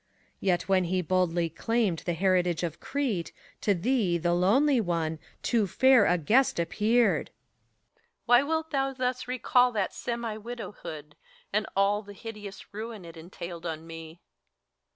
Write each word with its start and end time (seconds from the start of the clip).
PHORKYAS. 0.01 0.47
Yet 0.47 0.61
when 0.67 0.83
he 0.85 1.01
boldly 1.03 1.47
claimed 1.47 1.99
the 1.99 2.15
heritage 2.15 2.63
of 2.63 2.79
Crete, 2.79 3.31
To 3.61 3.75
thee, 3.75 4.17
the 4.17 4.33
lonely 4.33 4.81
one, 4.81 5.19
too 5.43 5.67
fair 5.67 6.07
a 6.07 6.17
guest 6.17 6.59
appeared. 6.59 7.29
HELENA. 7.29 8.03
Why 8.25 8.41
wilt 8.41 8.71
thou 8.71 8.93
thus 8.93 9.27
recall 9.27 9.71
that 9.73 9.93
semi 9.93 10.37
widowhood, 10.37 11.15
And 11.53 11.67
all 11.75 12.01
the 12.01 12.13
hideous 12.13 12.73
ruin 12.73 13.05
it 13.05 13.15
entailed 13.15 13.67
on 13.67 13.85
met 13.85 13.93
PHORKYAS. 13.93 14.19